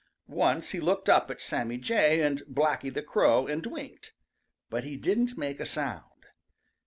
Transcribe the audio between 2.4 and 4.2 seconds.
Blacky the Crow and winked,